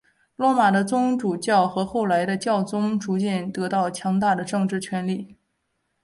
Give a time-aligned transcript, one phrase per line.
[0.35, 5.35] 罗马的宗主教和后来的教宗逐渐得到强大的政治权力。